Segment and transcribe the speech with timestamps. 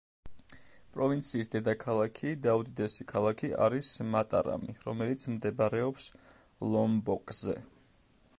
[0.93, 6.11] პროვინციის დედაქალაქი და უდიდესი ქალაქი არის მატარამი, რომელიც მდებარეობს
[6.75, 7.61] ლომბოკზე.